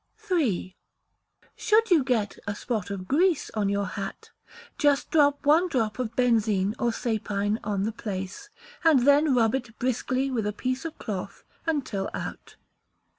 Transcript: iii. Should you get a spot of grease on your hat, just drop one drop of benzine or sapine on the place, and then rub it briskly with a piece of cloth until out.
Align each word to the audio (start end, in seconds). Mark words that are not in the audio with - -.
iii. 0.31 0.75
Should 1.55 1.91
you 1.91 2.03
get 2.03 2.39
a 2.47 2.55
spot 2.55 2.89
of 2.89 3.07
grease 3.07 3.51
on 3.53 3.69
your 3.69 3.85
hat, 3.85 4.31
just 4.79 5.11
drop 5.11 5.45
one 5.45 5.67
drop 5.69 5.99
of 5.99 6.15
benzine 6.15 6.73
or 6.79 6.91
sapine 6.91 7.59
on 7.63 7.83
the 7.83 7.91
place, 7.91 8.49
and 8.83 9.05
then 9.05 9.35
rub 9.35 9.53
it 9.53 9.77
briskly 9.77 10.31
with 10.31 10.47
a 10.47 10.53
piece 10.53 10.85
of 10.85 10.97
cloth 10.97 11.43
until 11.67 12.09
out. 12.15 12.55